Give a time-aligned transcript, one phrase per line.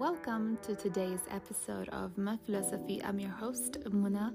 [0.00, 3.02] Welcome to today's episode of My Philosophy.
[3.04, 4.32] I'm your host, Muna.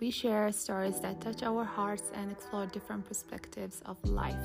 [0.00, 4.42] We share stories that touch our hearts and explore different perspectives of life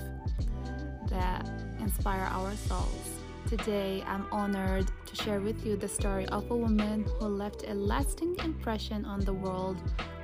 [1.08, 1.50] that
[1.80, 3.10] inspire our souls.
[3.48, 7.74] Today, I'm honored to share with you the story of a woman who left a
[7.74, 9.78] lasting impression on the world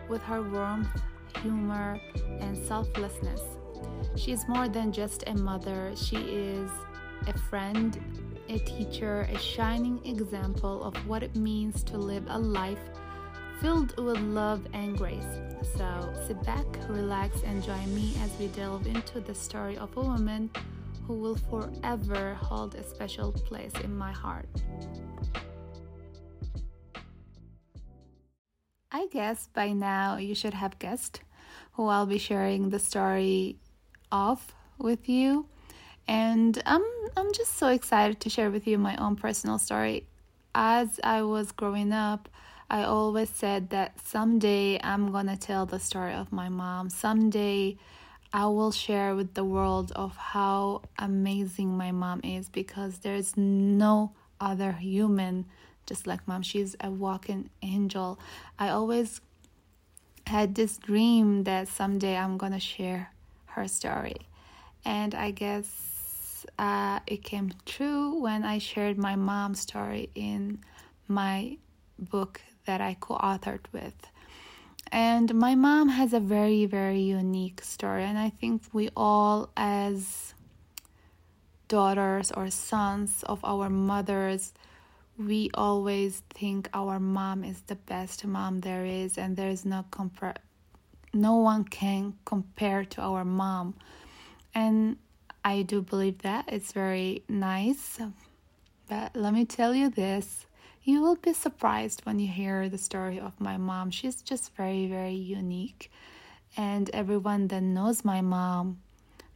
[0.09, 0.89] with her warmth,
[1.41, 2.01] humor,
[2.41, 3.39] and selflessness.
[4.17, 6.69] She is more than just a mother, she is
[7.27, 7.97] a friend,
[8.53, 12.77] a teacher, a shining example of what it means to live a life
[13.59, 15.39] filled with love and grace.
[15.75, 20.01] So sit back, relax, and join me as we delve into the story of a
[20.01, 20.51] woman
[21.07, 24.49] who will forever hold a special place in my heart.
[28.91, 31.21] I guess by now you should have guessed
[31.71, 33.57] who I'll be sharing the story
[34.11, 35.47] of with you.
[36.07, 36.83] And I'm
[37.15, 40.05] I'm just so excited to share with you my own personal story.
[40.55, 42.29] As I was growing up,
[42.69, 46.89] I always said that someday I'm going to tell the story of my mom.
[46.89, 47.77] Someday
[48.31, 54.13] I will share with the world of how amazing my mom is because there's no
[54.41, 55.45] other human
[55.85, 56.41] just like mom.
[56.41, 58.19] She's a walking angel.
[58.57, 59.21] I always
[60.25, 63.11] had this dream that someday I'm going to share
[63.47, 64.15] her story.
[64.85, 65.92] And I guess
[66.57, 70.59] uh, it came true when I shared my mom's story in
[71.07, 71.57] my
[71.97, 73.95] book that I co authored with.
[74.91, 78.03] And my mom has a very, very unique story.
[78.03, 80.33] And I think we all, as
[81.67, 84.53] daughters or sons of our mothers,
[85.17, 90.35] we always think our mom is the best mom there is, and there's no compare,
[91.13, 93.75] no one can compare to our mom.
[94.55, 94.97] And
[95.45, 97.99] I do believe that it's very nice.
[98.87, 100.45] But let me tell you this
[100.83, 103.89] you will be surprised when you hear the story of my mom.
[103.89, 105.89] She's just very, very unique.
[106.57, 108.79] And everyone that knows my mom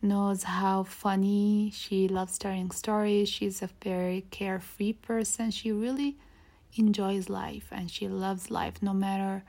[0.01, 3.29] knows how funny she loves telling stories.
[3.29, 5.51] She's a very carefree person.
[5.51, 6.17] She really
[6.75, 9.43] enjoys life and she loves life no matter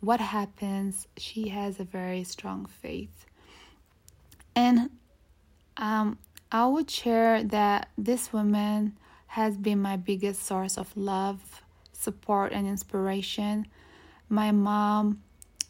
[0.00, 1.06] what happens.
[1.18, 3.26] She has a very strong faith.
[4.56, 4.90] And
[5.76, 6.18] um,
[6.50, 8.96] I would share that this woman
[9.28, 11.62] has been my biggest source of love,
[11.92, 13.66] support, and inspiration.
[14.28, 15.22] My mom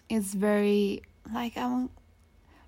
[0.09, 1.03] is very
[1.33, 1.89] like I'm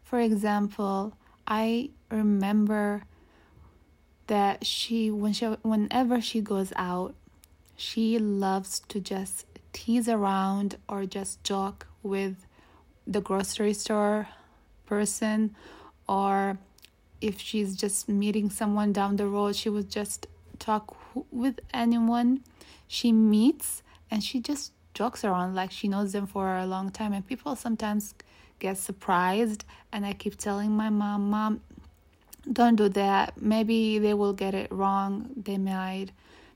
[0.05, 3.03] for example, I remember
[4.29, 7.15] that she when she whenever she goes out,
[7.77, 12.47] she loves to just tease around or just joke with
[13.07, 14.29] the grocery store
[14.87, 15.57] person
[16.09, 16.59] or
[17.27, 20.27] if she's just meeting someone down the road, she would just
[20.59, 20.97] talk
[21.31, 22.41] with anyone
[22.87, 27.13] she meets and she just jokes around like she knows them for a long time
[27.13, 28.15] and people sometimes
[28.61, 31.61] get surprised and i keep telling my mom mom
[32.51, 33.41] don't do that.
[33.41, 35.31] Maybe they will get it wrong.
[35.37, 36.09] They might.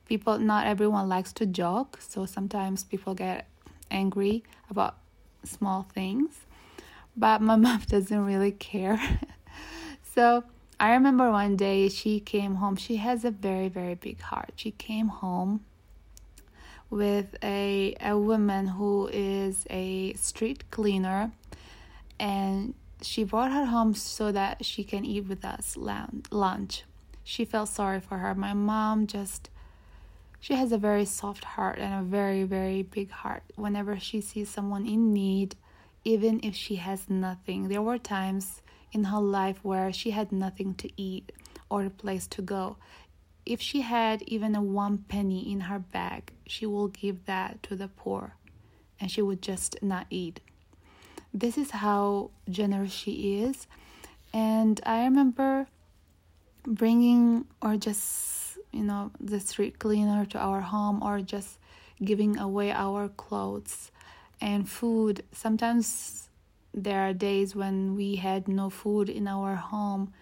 [0.06, 3.46] People not everyone likes to joke so sometimes people get
[3.90, 4.96] angry about
[5.44, 6.40] small things
[7.16, 9.00] but my mom doesn't really care.
[10.14, 10.42] So
[10.80, 12.76] I remember one day she came home.
[12.76, 14.52] She has a very, very big heart.
[14.54, 15.64] She came home
[16.88, 21.32] with a, a woman who is a street cleaner
[22.20, 26.84] and she brought her home so that she can eat with us lunch.
[27.24, 28.34] She felt sorry for her.
[28.34, 29.50] My mom just
[30.40, 33.42] she has a very soft heart and a very very big heart.
[33.56, 35.56] Whenever she sees someone in need,
[36.04, 37.68] even if she has nothing.
[37.68, 38.62] There were times
[38.92, 41.32] in her life where she had nothing to eat
[41.70, 42.76] or a place to go.
[43.44, 47.76] If she had even a one penny in her bag, she will give that to
[47.76, 48.34] the poor
[49.00, 50.40] and she would just not eat.
[51.32, 53.66] This is how generous she is.
[54.32, 55.66] And I remember
[56.66, 61.58] bringing or just, you know, the street cleaner to our home or just
[62.02, 63.90] giving away our clothes
[64.40, 65.24] and food.
[65.32, 66.27] Sometimes
[66.74, 70.12] there are days when we had no food in our home,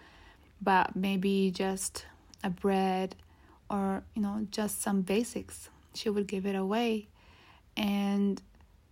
[0.61, 2.05] but maybe just
[2.43, 3.15] a bread
[3.69, 5.69] or, you know, just some basics.
[5.93, 7.07] She would give it away.
[7.75, 8.41] And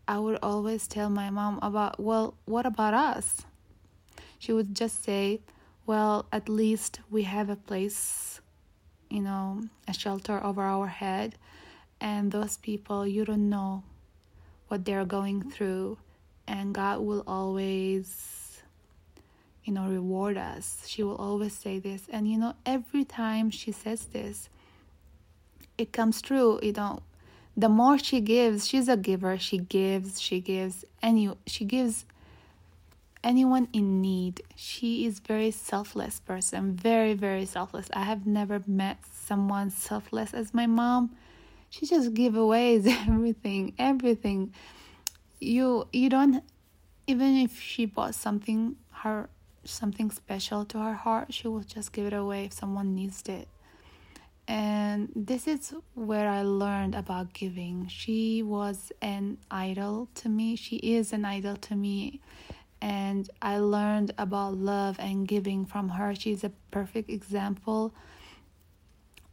[0.07, 3.41] I would always tell my mom about, well, what about us?
[4.37, 5.41] She would just say,
[5.85, 8.41] well, at least we have a place,
[9.09, 11.35] you know, a shelter over our head.
[12.01, 13.83] And those people, you don't know
[14.67, 15.97] what they're going through
[16.47, 18.61] and God will always,
[19.63, 20.83] you know, reward us.
[20.87, 22.03] She will always say this.
[22.09, 24.49] And, you know, every time she says this,
[25.77, 26.59] it comes true.
[26.61, 26.99] You know,
[27.57, 29.37] the more she gives, she's a giver.
[29.37, 32.05] She gives, she gives, any she gives
[33.23, 34.41] anyone in need.
[34.55, 37.87] She is very selfless person, very very selfless.
[37.93, 41.15] I have never met someone selfless as my mom.
[41.69, 42.75] She just give away
[43.07, 44.53] everything, everything.
[45.39, 46.43] You you don't
[47.07, 49.29] even if she bought something her
[49.63, 53.47] something special to her heart, she will just give it away if someone needs it.
[54.47, 57.87] And this is where I learned about giving.
[57.87, 60.55] She was an idol to me.
[60.55, 62.21] She is an idol to me
[62.85, 66.13] and I learned about love and giving from her.
[66.13, 67.95] She's a perfect example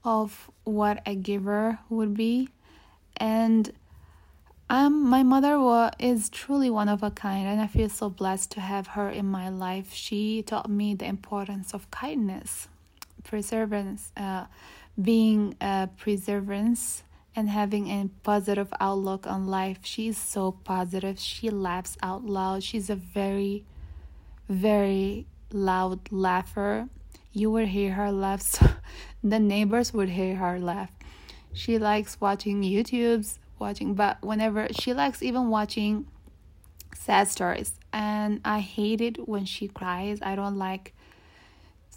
[0.05, 2.49] of what a giver would be.
[3.19, 3.71] And
[4.69, 8.61] um, my mother is truly one of a kind, and I feel so blessed to
[8.61, 9.93] have her in my life.
[9.93, 12.69] She taught me the importance of kindness,
[13.25, 14.47] perseverance, uh,
[15.01, 17.03] being a perseverance
[17.35, 19.79] and having a positive outlook on life.
[19.83, 21.19] She's so positive.
[21.19, 22.63] She laughs out loud.
[22.63, 23.65] She's a very,
[24.49, 26.89] very loud laugher.
[27.33, 28.43] You would hear her laugh.
[28.43, 28.69] So
[29.25, 30.91] the neighbors would hear her laugh.
[31.55, 36.07] She likes watching YouTube's, watching, but whenever she likes even watching
[36.95, 37.73] sad stories.
[37.93, 40.19] And I hate it when she cries.
[40.21, 40.95] I don't like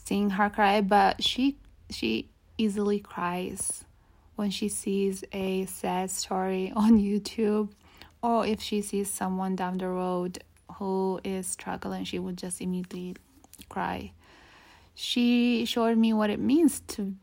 [0.05, 1.57] seeing her cry, but she
[1.89, 3.83] she easily cries
[4.35, 7.69] when she sees a sad story on YouTube
[8.21, 10.43] or if she sees someone down the road
[10.75, 13.15] who is struggling, she would just immediately
[13.69, 14.11] cry.
[14.95, 17.13] She showed me what it means to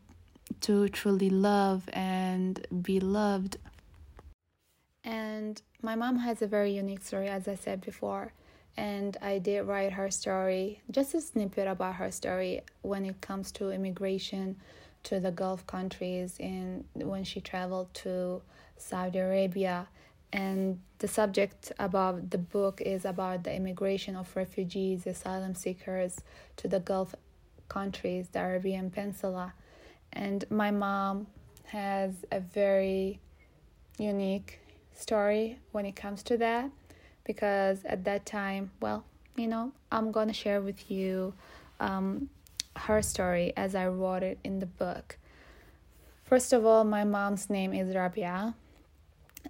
[0.61, 3.57] to truly love and be loved.
[5.03, 8.33] And my mom has a very unique story as I said before
[8.75, 13.51] and I did write her story, just a snippet about her story when it comes
[13.53, 14.57] to immigration
[15.03, 18.41] to the Gulf countries in when she traveled to
[18.77, 19.87] Saudi Arabia.
[20.31, 26.21] And the subject about the book is about the immigration of refugees, asylum seekers
[26.57, 27.13] to the Gulf
[27.69, 29.53] countries, the Arabian Peninsula.
[30.11, 31.27] And my mom
[31.65, 33.19] has a very
[33.99, 34.59] unique
[34.93, 36.69] story when it comes to that
[37.23, 39.05] because at that time, well,
[39.35, 41.33] you know, I'm gonna share with you
[41.79, 42.29] um,
[42.75, 45.17] her story as I wrote it in the book.
[46.23, 48.55] First of all, my mom's name is Rabia,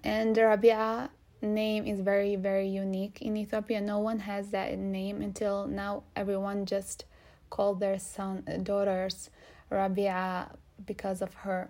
[0.04, 1.10] and Rabia
[1.42, 3.82] name is very, very unique in Ethiopia.
[3.82, 6.04] No one has that name until now.
[6.16, 7.06] Everyone just
[7.50, 9.30] called their son daughters
[9.70, 10.52] Rabia
[10.86, 11.70] because of her.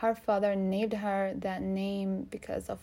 [0.00, 2.78] Her father named her that name because of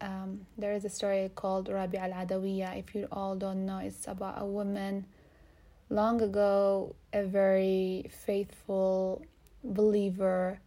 [0.00, 2.78] um, there is a story called Rabi al Adawiya.
[2.78, 5.06] If you all don't know, it's about a woman
[5.90, 9.22] long ago a very faithful
[9.64, 10.60] believer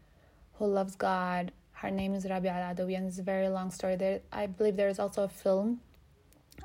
[0.55, 1.53] who loves God.
[1.71, 3.95] Her name is Rabi al Adawiya, and it's a very long story.
[3.95, 5.79] There, I believe there is also a film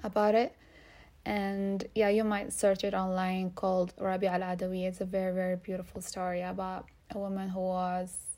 [0.02, 0.56] about it,
[1.24, 4.88] and yeah, you might search it online called Rabi al Adawiya.
[4.88, 8.31] It's a very very beautiful story about a woman who was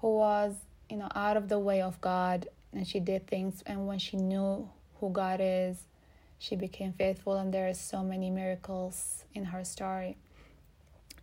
[0.00, 0.54] who was
[0.88, 4.16] you know out of the way of God, and she did things, and when she
[4.16, 4.68] knew
[5.00, 5.84] who God is,
[6.38, 10.16] she became faithful, and there are so many miracles in her story.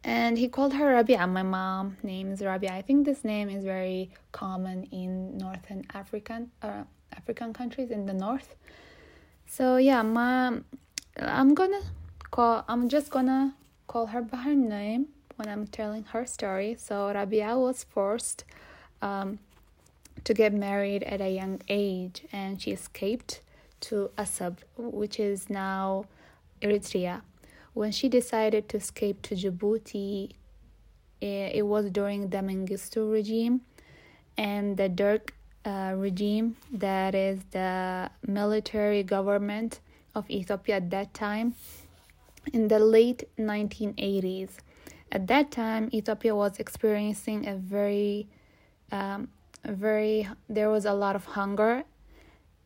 [0.03, 1.25] And he called her Rabia.
[1.25, 2.71] My mom name is Rabia.
[2.73, 8.13] I think this name is very common in northern African uh, African countries in the
[8.13, 8.55] north.
[9.47, 10.65] So yeah, mom,
[11.17, 11.81] I'm gonna
[12.29, 12.63] call.
[12.67, 13.55] I'm just gonna
[13.87, 16.75] call her by her name when I'm telling her story.
[16.79, 18.43] So Rabia was forced
[19.01, 19.39] um,
[20.23, 23.41] to get married at a young age, and she escaped
[23.81, 26.05] to Assab, which is now
[26.61, 27.21] Eritrea.
[27.73, 30.31] When she decided to escape to Djibouti,
[31.21, 33.61] it was during the Mengistu regime
[34.37, 35.33] and the Derg
[35.65, 39.79] uh, regime, that is the military government
[40.13, 41.55] of Ethiopia at that time,
[42.53, 44.49] in the late 1980s.
[45.15, 48.27] At that time, Ethiopia was experiencing a very,
[48.91, 49.29] um,
[49.63, 51.85] very, there was a lot of hunger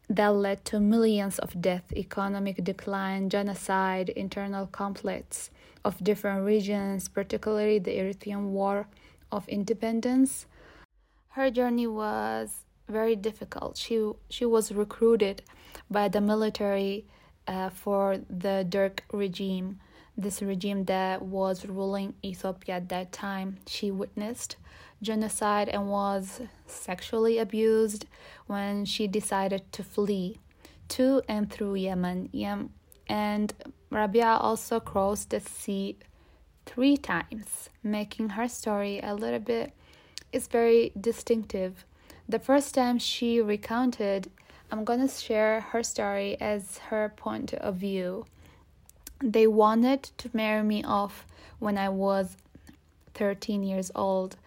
[0.10, 5.52] that led to millions of deaths, economic decline, genocide, internal conflicts
[5.86, 8.88] of different regions, particularly the Eritrean War
[9.32, 10.48] of Independence.
[11.38, 13.78] Her journey was very difficult.
[13.78, 15.44] She she was recruited
[15.92, 17.06] by the military
[17.48, 19.80] uh, for the Derg regime,
[20.22, 23.58] this regime that was ruling Ethiopia at that time.
[23.68, 24.58] She witnessed
[25.02, 28.06] genocide and was sexually abused
[28.48, 30.38] when she decided to flee
[30.90, 32.30] to and through Yemen.
[32.32, 32.72] Yem-
[33.08, 33.54] and
[33.90, 35.98] Rabia also crossed the sea
[36.66, 39.74] three times, making her story a little bit
[40.32, 41.86] is very distinctive.
[42.28, 44.30] The first time she recounted,
[44.72, 48.26] I'm gonna share her story as her point of view.
[49.22, 51.26] They wanted to marry me off
[51.60, 52.38] when I was
[53.16, 54.38] 13 years old.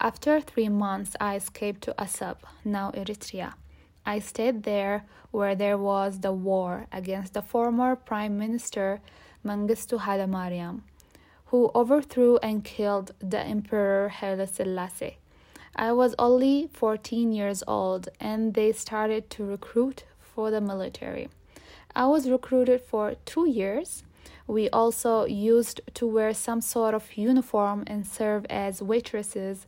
[0.00, 3.54] After three months, I escaped to Assab, now Eritrea.
[4.06, 9.00] I stayed there where there was the war against the former Prime Minister
[9.44, 10.84] Mengistu Haile Mariam,
[11.46, 15.18] who overthrew and killed the Emperor Haile Selassie.
[15.74, 21.28] I was only 14 years old and they started to recruit for the military.
[21.96, 24.04] I was recruited for two years
[24.50, 29.66] we also used to wear some sort of uniform and serve as waitresses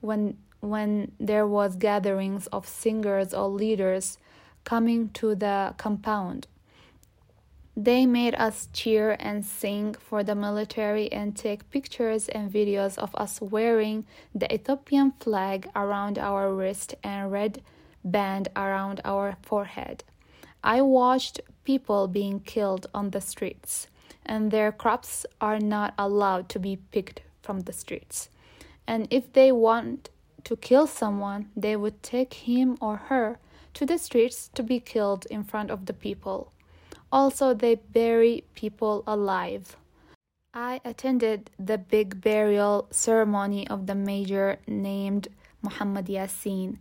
[0.00, 4.18] when when there was gatherings of singers or leaders
[4.64, 6.48] coming to the compound.
[7.76, 13.14] They made us cheer and sing for the military and take pictures and videos of
[13.14, 17.62] us wearing the Ethiopian flag around our wrist and red
[18.02, 20.02] band around our forehead.
[20.64, 23.86] I watched people being killed on the streets
[24.26, 28.28] and their crops are not allowed to be picked from the streets.
[28.86, 30.10] And if they want
[30.44, 33.38] to kill someone, they would take him or her
[33.74, 36.52] to the streets to be killed in front of the people.
[37.10, 39.76] Also, they bury people alive.
[40.54, 45.28] I attended the big burial ceremony of the major named
[45.62, 46.78] Muhammad Yassin.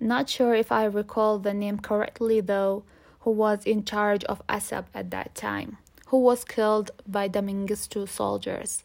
[0.00, 2.84] Not sure if I recall the name correctly though,
[3.20, 8.82] who was in charge of Assab at that time who was killed by Mengistu soldiers.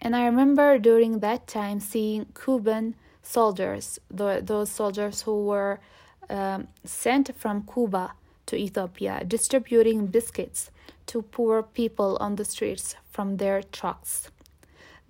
[0.00, 5.80] And I remember during that time seeing Cuban soldiers, the, those soldiers who were
[6.30, 8.12] um, sent from Cuba
[8.46, 10.70] to Ethiopia, distributing biscuits
[11.06, 14.30] to poor people on the streets from their trucks.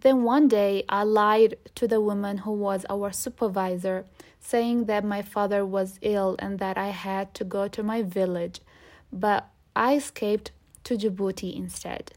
[0.00, 4.04] Then one day I lied to the woman who was our supervisor,
[4.40, 8.60] saying that my father was ill and that I had to go to my village,
[9.12, 10.52] but I escaped
[10.88, 12.12] to Djibouti instead.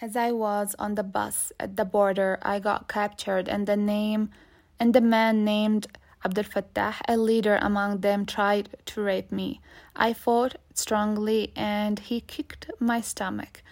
[0.00, 4.30] As I was on the bus at the border, I got captured and the name
[4.80, 5.86] and the man named
[6.24, 9.60] Abdel Fattah, a leader among them, tried to rape me.
[9.94, 13.62] I fought strongly and he kicked my stomach.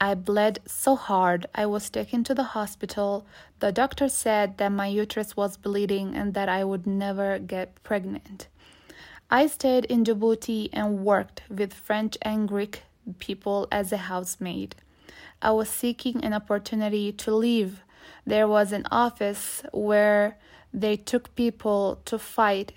[0.00, 3.26] I bled so hard I was taken to the hospital.
[3.58, 8.48] The doctor said that my uterus was bleeding and that I would never get pregnant.
[9.30, 12.84] I stayed in Djibouti and worked with French and Greek
[13.18, 14.76] people as a housemaid.
[15.42, 17.80] I was seeking an opportunity to leave.
[18.26, 20.36] There was an office where
[20.72, 22.72] they took people to fight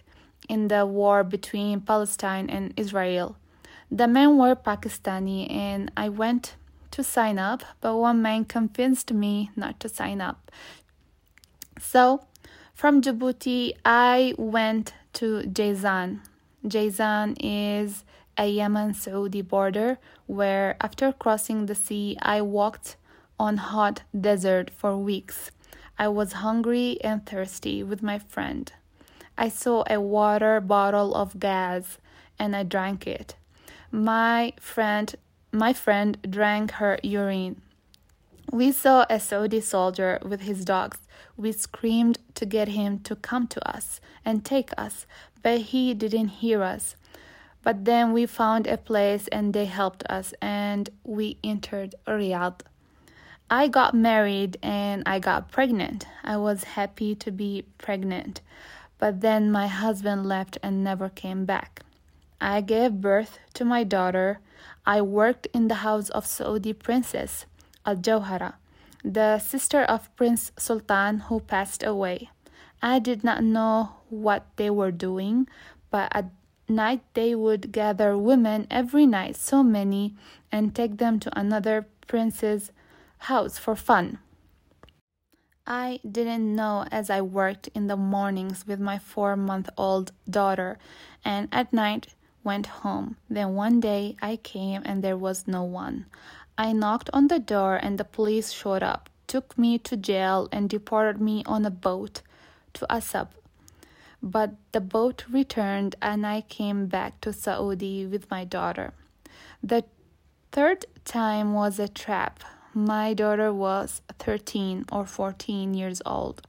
[0.49, 3.37] in the war between Palestine and Israel.
[3.91, 6.55] The men were Pakistani and I went
[6.91, 10.51] to sign up, but one man convinced me not to sign up.
[11.79, 12.25] So,
[12.73, 16.21] from Djibouti, I went to Jazan.
[16.65, 18.03] Jazan is
[18.37, 19.97] a Yemen Saudi border
[20.27, 22.97] where, after crossing the sea, I walked
[23.39, 25.51] on hot desert for weeks.
[25.97, 28.71] I was hungry and thirsty with my friend.
[29.37, 31.97] I saw a water bottle of gas
[32.39, 33.35] and I drank it.
[33.91, 35.15] My friend
[35.51, 37.61] my friend drank her urine.
[38.51, 40.97] We saw a Saudi soldier with his dogs.
[41.37, 45.05] We screamed to get him to come to us and take us,
[45.43, 46.95] but he didn't hear us.
[47.63, 52.61] But then we found a place and they helped us and we entered Riyadh.
[53.49, 56.05] I got married and I got pregnant.
[56.23, 58.41] I was happy to be pregnant,
[58.97, 61.81] but then my husband left and never came back.
[62.41, 64.39] I gave birth to my daughter.
[64.85, 67.45] I worked in the house of Saudi princess
[67.85, 68.55] Al Jawhara,
[69.03, 72.29] the sister of Prince Sultan who passed away.
[72.81, 75.47] I did not know what they were doing,
[75.89, 76.25] but at
[76.75, 80.15] night they would gather women every night, so many,
[80.51, 82.71] and take them to another prince's
[83.19, 84.19] house for fun.
[85.65, 90.77] I didn't know as I worked in the mornings with my four month old daughter
[91.23, 92.07] and at night
[92.43, 93.15] went home.
[93.29, 96.05] Then one day I came and there was no one.
[96.57, 100.69] I knocked on the door and the police showed up, took me to jail, and
[100.69, 102.21] deported me on a boat
[102.73, 103.29] to Assab
[104.23, 108.93] but the boat returned and I came back to Saudi with my daughter.
[109.61, 109.83] The
[110.53, 112.41] third time was a trap.
[112.73, 116.41] My daughter was 13 or 14 years old.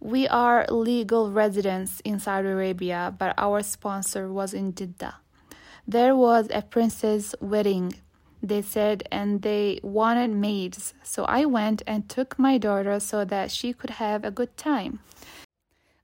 [0.00, 5.16] We are legal residents in Saudi Arabia, but our sponsor was in Jeddah.
[5.86, 7.94] There was a princess wedding,
[8.42, 10.94] they said, and they wanted maids.
[11.02, 15.00] So I went and took my daughter so that she could have a good time.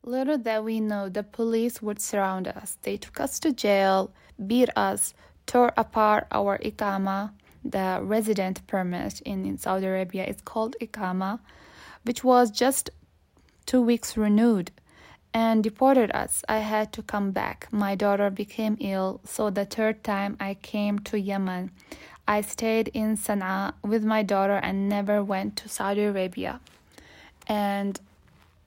[0.06, 2.76] Little that we know, the police would surround us.
[2.82, 4.12] They took us to jail,
[4.46, 5.14] beat us,
[5.46, 7.32] tore apart our iqama,
[7.64, 10.25] the resident permit in, in Saudi Arabia.
[10.25, 11.40] It's called iqama,
[12.02, 12.90] which was just
[13.64, 14.70] two weeks renewed
[15.32, 16.44] and deported us.
[16.50, 17.68] I had to come back.
[17.73, 21.70] My daughter became ill, so the third time I came to Yemen.
[22.28, 26.61] I stayed in Sana'a with my daughter and never went to Saudi Arabia.
[27.46, 27.99] And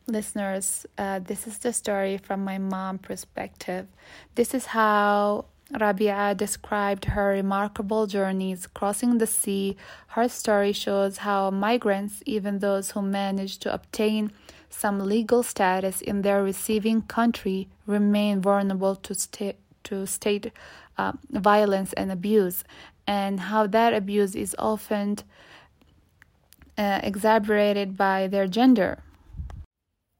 [0.07, 3.87] listeners, uh, this is the story from my mom perspective.
[4.35, 5.45] This is how
[5.77, 9.75] Rabia described her remarkable journeys crossing the sea.
[10.07, 14.31] Her story shows how migrants, even those who manage to obtain
[14.69, 20.51] some legal status in their receiving country, remain vulnerable to, sta- to state
[20.97, 22.63] uh, violence and abuse,
[23.05, 25.17] and how that abuse is often
[26.77, 29.03] uh, exaggerated by their gender.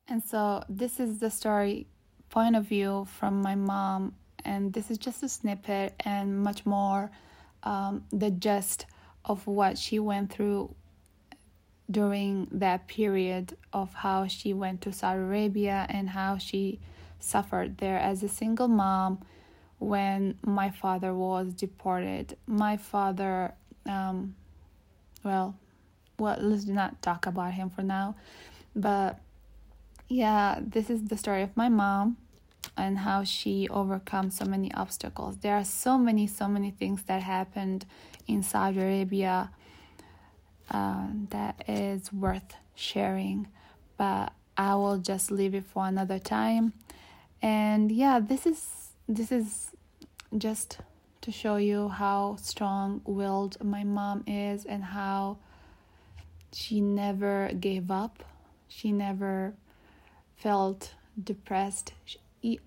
[0.10, 1.88] And so, this is the story
[2.30, 4.14] point of view from my mom
[4.48, 7.12] and this is just a snippet and much more
[7.64, 8.86] um, the gist
[9.26, 10.74] of what she went through
[11.90, 16.80] during that period of how she went to Saudi Arabia and how she
[17.20, 19.20] suffered there as a single mom
[19.80, 22.36] when my father was deported.
[22.46, 23.54] My father,
[23.86, 24.36] um,
[25.24, 25.56] well,
[26.20, 28.16] well, let's not talk about him for now,
[28.76, 29.20] but
[30.08, 32.18] yeah, this is the story of my mom
[32.76, 35.38] and how she overcome so many obstacles.
[35.38, 37.86] There are so many, so many things that happened
[38.28, 39.52] in Saudi Arabia
[40.70, 43.48] uh, that is worth sharing,
[43.98, 46.74] but I will just leave it for another time.
[47.42, 49.72] And yeah, this is this is
[50.38, 50.80] just
[51.22, 55.38] to show you how strong-willed my mom is and how
[56.52, 58.24] she never gave up.
[58.68, 59.54] She never
[60.38, 61.94] felt depressed.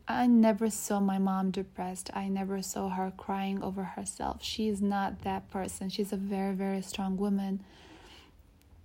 [0.09, 2.11] I never saw my mom depressed.
[2.12, 4.43] I never saw her crying over herself.
[4.43, 5.89] She's not that person.
[5.89, 7.63] She's a very, very strong woman.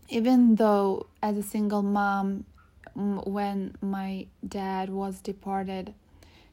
[0.08, 2.46] Even though, as a single mom,
[2.94, 5.94] when my dad was deported,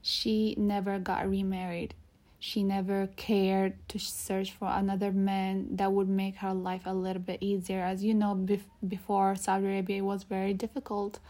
[0.00, 1.94] she never got remarried.
[2.40, 7.22] She never cared to search for another man that would make her life a little
[7.22, 7.80] bit easier.
[7.80, 11.20] As you know, bef- before Saudi Arabia, was very difficult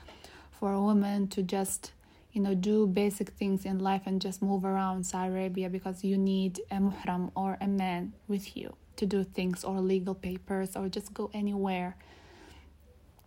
[0.63, 1.91] for a woman to just
[2.31, 6.17] you know do basic things in life and just move around Saudi Arabia because you
[6.17, 10.89] need a muhram or a man with you to do things or legal papers or
[10.89, 11.97] just go anywhere.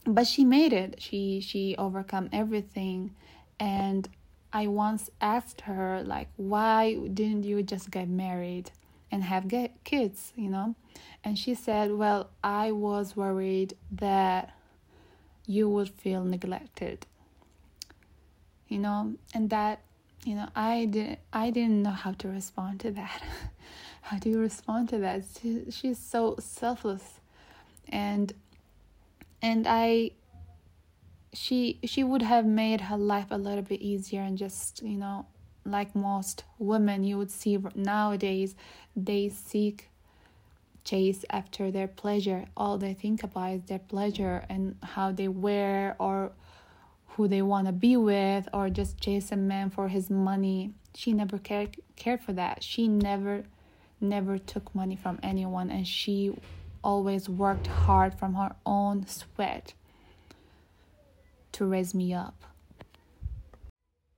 [0.06, 1.02] But she made it.
[1.02, 3.14] She she overcome everything.
[3.60, 4.08] And
[4.54, 8.72] i once asked her like why didn't you just get married
[9.12, 10.32] and have get kids?
[10.38, 10.76] You know?
[11.22, 14.54] And she said well i was worried that
[15.46, 17.06] you would feel neglected
[18.68, 19.82] you know and that
[20.26, 23.22] you know i didn't i didn't know how to respond to that.
[24.06, 25.24] How do you respond to that?
[25.42, 27.22] She, she's so selfless.
[27.90, 28.32] And
[29.42, 30.12] and i
[31.34, 35.26] she she would have made her life a little bit easier and just you know
[35.66, 38.56] like most women you would see nowadays
[38.96, 39.90] they seek
[40.84, 42.46] chase after their pleasure.
[42.56, 46.32] All they think about is their pleasure and how they wear or
[47.16, 50.74] who they want to be with or just chase a man for his money.
[50.94, 52.64] She never cared cared for that.
[52.64, 53.44] She never
[54.02, 56.34] never took money from anyone and she
[56.84, 59.74] always worked hard from her own sweat
[61.54, 62.44] to raise me up.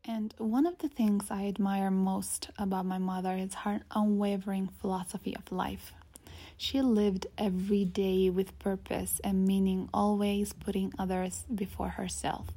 [0.03, 5.35] And one of the things I admire most about my mother is her unwavering philosophy
[5.35, 5.93] of life.
[6.57, 12.47] She lived every day with purpose and meaning, always putting others before herself.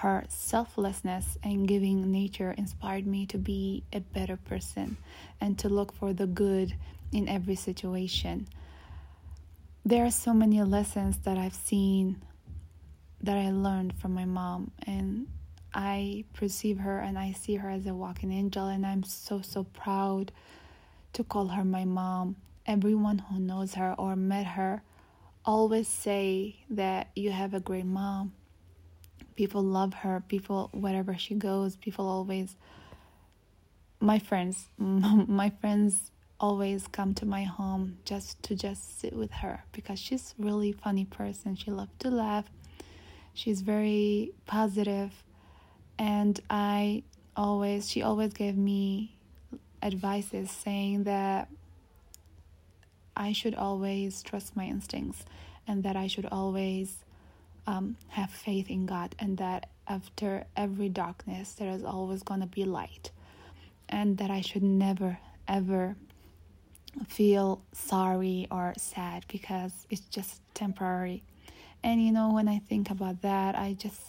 [0.00, 4.96] Her selflessness and giving nature inspired me to be a better person
[5.42, 6.74] and to look for the good
[7.12, 8.48] in every situation.
[9.84, 12.22] There are so many lessons that I've seen
[13.22, 15.26] that I learned from my mom, and
[15.74, 19.64] I perceive her and I see her as a walking angel, and I'm so, so
[19.64, 20.32] proud
[21.12, 22.36] to call her my mom.
[22.64, 24.82] Everyone who knows her or met her
[25.44, 28.32] always say that you have a great mom
[29.40, 32.56] people love her people wherever she goes people always
[33.98, 34.56] my friends
[35.42, 40.34] my friends always come to my home just to just sit with her because she's
[40.38, 41.54] really funny person.
[41.54, 42.46] She loves to laugh.
[43.34, 45.12] She's very positive.
[45.98, 47.02] And i
[47.36, 49.16] always she always gave me
[49.82, 51.48] advices saying that
[53.16, 55.24] i should always trust my instincts
[55.66, 57.04] and that i should always
[57.70, 62.46] um, have faith in God and that after every darkness, there is always going to
[62.46, 63.12] be light.
[63.88, 65.96] And that I should never, ever
[67.08, 71.22] feel sorry or sad because it's just temporary.
[71.82, 74.00] And you know, when I think about that, I just,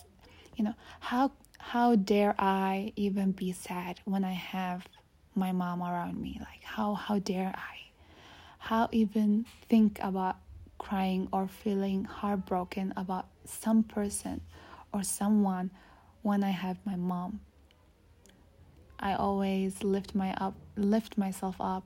[0.55, 4.87] you know, how how dare I even be sad when I have
[5.35, 6.37] my mom around me?
[6.39, 7.75] Like how how dare I?
[8.57, 10.37] How even think about
[10.79, 14.41] crying or feeling heartbroken about some person
[14.93, 15.71] or someone
[16.21, 17.39] when I have my mom.
[18.99, 21.83] I always lift my up lift myself up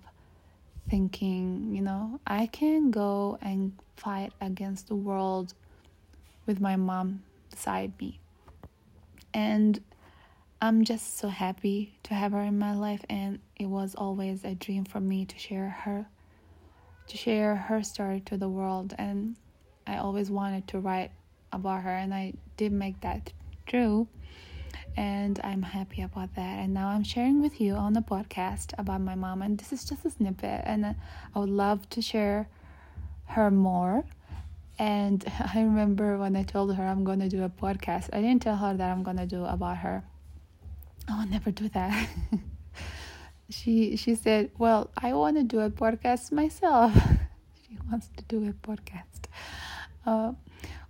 [0.89, 5.53] thinking, you know, I can go and fight against the world
[6.45, 8.19] with my mom beside me.
[9.33, 9.81] And
[10.61, 14.55] I'm just so happy to have her in my life and it was always a
[14.55, 16.07] dream for me to share her
[17.07, 19.35] to share her story to the world and
[19.85, 21.11] I always wanted to write
[21.55, 23.31] about her and I did make that
[23.65, 24.07] true
[24.97, 26.59] and I'm happy about that.
[26.59, 29.83] And now I'm sharing with you on the podcast about my mom, and this is
[29.85, 30.95] just a snippet, and I
[31.35, 32.47] would love to share
[33.25, 34.05] her more.
[34.79, 38.55] And I remember when I told her I'm gonna do a podcast, I didn't tell
[38.57, 40.03] her that I'm gonna do about her.
[41.07, 42.09] I will never do that.
[43.49, 46.93] she she said, "Well, I want to do a podcast myself."
[47.67, 49.27] she wants to do a podcast.
[50.05, 50.33] Uh,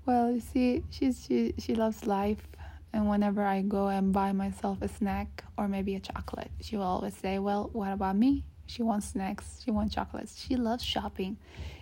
[0.05, 2.47] well, you see, she's she she loves life
[2.95, 6.85] and whenever I go and buy myself a snack or maybe a chocolate, she will
[6.85, 8.45] always say, Well, what about me?
[8.67, 10.41] She wants snacks, she wants chocolates.
[10.41, 11.35] She loves shopping.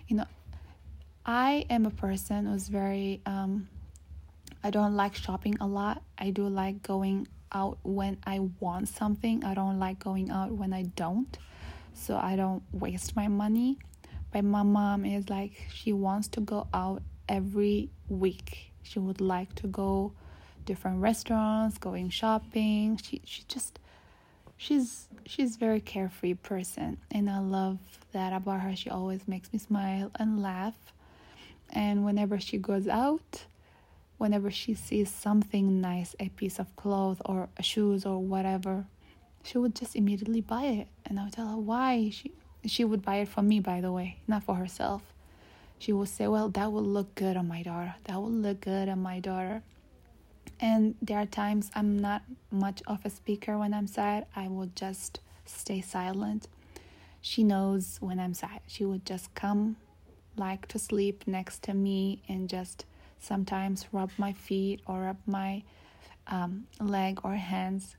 [0.08, 0.26] You know,
[1.24, 3.68] I am a person who's very, um,
[4.64, 6.02] I don't like shopping a lot.
[6.18, 9.44] I do like going out when I want something.
[9.44, 11.38] I don't like going out when I don't.
[11.92, 13.78] So I don't waste my money.
[14.32, 18.72] But my mom is like, she wants to go out every week.
[18.82, 20.12] She would like to go
[20.64, 22.98] different restaurants, going shopping.
[23.02, 23.78] She she just
[24.56, 27.78] she's she's very carefree person and I love
[28.12, 28.76] that about her.
[28.76, 30.76] She always makes me smile and laugh.
[31.70, 33.44] And whenever she goes out,
[34.18, 38.86] whenever she sees something nice, a piece of cloth or shoes or whatever,
[39.42, 40.88] she would just immediately buy it.
[41.04, 42.10] And I would tell her why.
[42.10, 42.32] She
[42.66, 45.13] she would buy it for me, by the way, not for herself.
[45.78, 47.94] She will say, Well, that will look good on my daughter.
[48.04, 49.62] That will look good on my daughter.
[50.60, 54.26] And there are times I'm not much of a speaker when I'm sad.
[54.34, 56.48] I will just stay silent.
[57.20, 58.60] She knows when I'm sad.
[58.66, 59.76] She would just come
[60.36, 62.84] like to sleep next to me and just
[63.18, 65.62] sometimes rub my feet or rub my
[66.26, 67.96] um, leg or hands,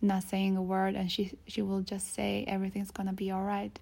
[0.00, 3.78] not saying a word, and she she will just say everything's gonna be all right.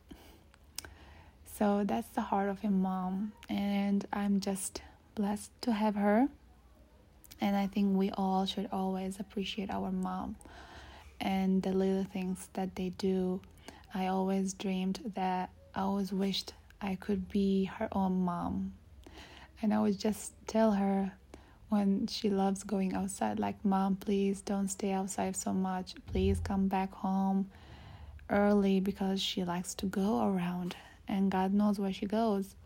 [1.59, 4.83] So that's the heart of a mom, and I'm just
[5.15, 6.29] blessed to have her
[7.43, 10.37] and I think we all should always appreciate our mom
[11.21, 13.41] and the little things that they do.
[13.93, 18.75] I always dreamed that I always wished I could be her own mom.
[19.61, 21.13] And I would just tell her
[21.69, 25.95] when she loves going outside, like, Mom, please don't stay outside so much.
[26.07, 27.51] Please come back home
[28.31, 30.77] early because she likes to go around
[31.13, 32.57] and God knows where she goes.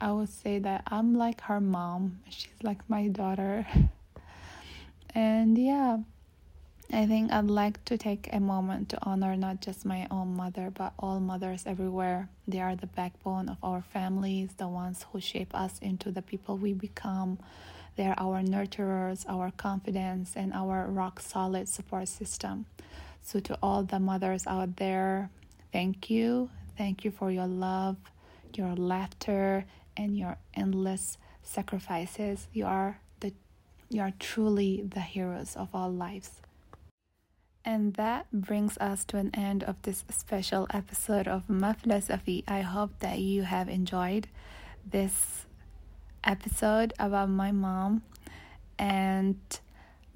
[0.00, 2.20] I would say that I'm like her mom.
[2.28, 3.66] She's like my daughter.
[5.14, 5.98] and yeah,
[6.92, 10.72] I think I'd like to take a moment to honor not just my own mother,
[10.74, 12.28] but all mothers everywhere.
[12.48, 16.56] They are the backbone of our families, the ones who shape us into the people
[16.56, 17.38] we become.
[17.94, 22.66] They are our nurturers, our confidence, and our rock solid support system.
[23.22, 25.30] So, to all the mothers out there,
[25.72, 26.50] thank you.
[26.80, 27.98] Thank you for your love,
[28.54, 29.66] your laughter,
[29.98, 32.48] and your endless sacrifices.
[32.54, 33.34] You are the
[33.90, 36.40] you are truly the heroes of our lives.
[37.66, 42.44] And that brings us to an end of this special episode of My Philosophy.
[42.48, 44.28] I hope that you have enjoyed
[44.82, 45.44] this
[46.24, 48.04] episode about my mom
[48.78, 49.36] and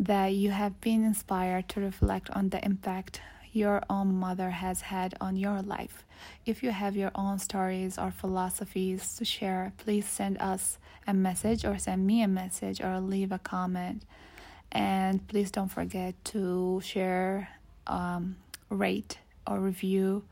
[0.00, 3.20] that you have been inspired to reflect on the impact
[3.54, 6.04] your own mother has had on your life.
[6.44, 11.64] If you have your own stories or philosophies to share, please send us a message
[11.64, 14.02] or send me a message or leave a comment.
[14.72, 17.48] And please don't forget to share,
[17.86, 18.36] um,
[18.70, 20.24] rate, or review,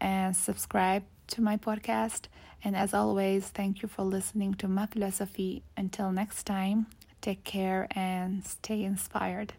[0.00, 2.26] and subscribe to my podcast.
[2.62, 5.62] And as always, thank you for listening to my philosophy.
[5.76, 6.86] Until next time,
[7.20, 9.54] take care and stay inspired.